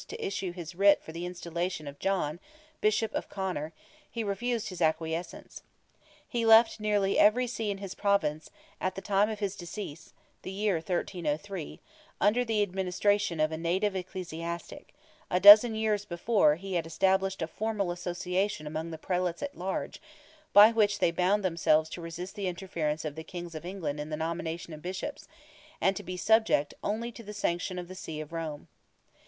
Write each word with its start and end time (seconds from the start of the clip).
to 0.07 0.25
issue 0.25 0.51
his 0.51 0.73
writ 0.73 0.99
for 1.03 1.11
the 1.11 1.27
installation 1.27 1.87
of 1.87 1.99
John, 1.99 2.39
Bishop 2.81 3.13
of 3.13 3.29
Conor, 3.29 3.71
he 4.09 4.23
refused 4.23 4.69
his 4.69 4.81
acquiescence. 4.81 5.61
He 6.27 6.43
left 6.43 6.79
nearly 6.79 7.19
every 7.19 7.45
See 7.45 7.69
in 7.69 7.77
his 7.77 7.93
Province, 7.93 8.49
at 8.79 8.95
the 8.95 9.01
time 9.03 9.29
of 9.29 9.37
his 9.37 9.55
decease 9.55 10.13
(the 10.41 10.49
year 10.49 10.77
1303), 10.77 11.79
under 12.19 12.43
the 12.43 12.63
administration 12.63 13.39
of 13.39 13.51
a 13.51 13.59
native 13.59 13.95
ecclesiastic; 13.95 14.95
a 15.29 15.39
dozen 15.39 15.75
years 15.75 16.03
before 16.05 16.55
he 16.55 16.73
had 16.73 16.87
established 16.87 17.43
a 17.43 17.47
formal 17.47 17.91
"association" 17.91 18.65
among 18.65 18.89
the 18.89 18.97
Prelates 18.97 19.43
at 19.43 19.55
large, 19.55 20.01
by 20.51 20.71
which 20.71 20.97
they 20.97 21.11
bound 21.11 21.45
themselves 21.45 21.87
to 21.91 22.01
resist 22.01 22.33
the 22.33 22.47
interference 22.47 23.05
of 23.05 23.13
the 23.13 23.23
Kings 23.23 23.53
of 23.53 23.65
England 23.67 23.99
in 23.99 24.09
the 24.09 24.17
nomination 24.17 24.73
of 24.73 24.81
Bishops, 24.81 25.27
and 25.79 25.95
to 25.95 26.01
be 26.01 26.17
subject 26.17 26.73
only 26.83 27.11
to 27.11 27.21
the 27.21 27.33
sanction 27.35 27.77
of 27.77 27.87
the 27.87 27.93
See 27.93 28.19
of 28.19 28.33
Rome. 28.33 28.67